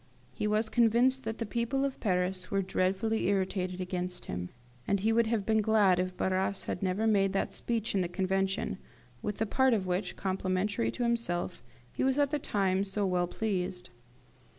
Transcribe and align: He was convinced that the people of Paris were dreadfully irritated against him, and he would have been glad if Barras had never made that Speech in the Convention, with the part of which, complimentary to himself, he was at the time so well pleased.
He 0.33 0.47
was 0.47 0.67
convinced 0.67 1.25
that 1.25 1.37
the 1.37 1.45
people 1.45 1.85
of 1.85 1.99
Paris 1.99 2.49
were 2.49 2.63
dreadfully 2.63 3.25
irritated 3.27 3.79
against 3.79 4.25
him, 4.25 4.49
and 4.87 4.99
he 4.99 5.13
would 5.13 5.27
have 5.27 5.45
been 5.45 5.61
glad 5.61 5.99
if 5.99 6.17
Barras 6.17 6.63
had 6.63 6.81
never 6.81 7.05
made 7.05 7.33
that 7.33 7.53
Speech 7.53 7.93
in 7.93 8.01
the 8.01 8.07
Convention, 8.07 8.79
with 9.21 9.37
the 9.37 9.45
part 9.45 9.75
of 9.75 9.85
which, 9.85 10.15
complimentary 10.15 10.89
to 10.89 11.03
himself, 11.03 11.61
he 11.93 12.03
was 12.03 12.17
at 12.17 12.31
the 12.31 12.39
time 12.39 12.83
so 12.83 13.05
well 13.05 13.27
pleased. 13.27 13.91